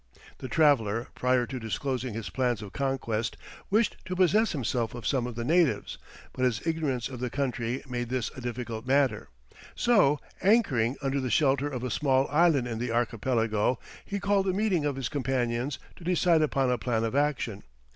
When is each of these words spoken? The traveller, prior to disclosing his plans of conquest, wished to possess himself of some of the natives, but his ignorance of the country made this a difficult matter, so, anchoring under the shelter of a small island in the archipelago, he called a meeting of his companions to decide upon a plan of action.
The 0.39 0.47
traveller, 0.47 1.09
prior 1.13 1.45
to 1.45 1.59
disclosing 1.59 2.15
his 2.15 2.31
plans 2.31 2.63
of 2.63 2.73
conquest, 2.73 3.37
wished 3.69 3.97
to 4.05 4.15
possess 4.15 4.51
himself 4.51 4.95
of 4.95 5.05
some 5.05 5.27
of 5.27 5.35
the 5.35 5.43
natives, 5.43 5.99
but 6.33 6.43
his 6.43 6.65
ignorance 6.65 7.07
of 7.07 7.19
the 7.19 7.29
country 7.29 7.83
made 7.87 8.09
this 8.09 8.31
a 8.35 8.41
difficult 8.41 8.87
matter, 8.87 9.29
so, 9.75 10.19
anchoring 10.41 10.95
under 11.03 11.19
the 11.19 11.29
shelter 11.29 11.69
of 11.69 11.83
a 11.83 11.91
small 11.91 12.27
island 12.31 12.67
in 12.67 12.79
the 12.79 12.89
archipelago, 12.89 13.77
he 14.03 14.19
called 14.19 14.47
a 14.47 14.53
meeting 14.53 14.85
of 14.85 14.95
his 14.95 15.07
companions 15.07 15.77
to 15.97 16.03
decide 16.03 16.41
upon 16.41 16.71
a 16.71 16.79
plan 16.79 17.03
of 17.03 17.15
action. 17.15 17.61